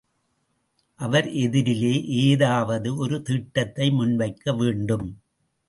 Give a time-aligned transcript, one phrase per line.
[0.99, 2.05] அவர் எதிரிலே
[2.05, 5.07] ஏதாவது ஒரு திட்டத்தை முன்வைக்க வேண்டும்.